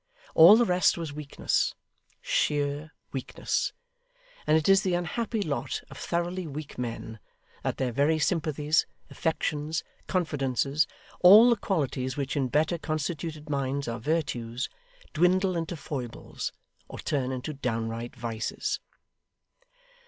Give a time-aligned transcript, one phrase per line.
[0.33, 1.75] All the rest was weakness
[2.21, 3.71] sheer weakness;
[4.47, 7.19] and it is the unhappy lot of thoroughly weak men,
[7.61, 10.87] that their very sympathies, affections, confidences
[11.19, 14.69] all the qualities which in better constituted minds are virtues
[15.13, 16.51] dwindle into foibles,
[16.87, 18.79] or turn into downright vices.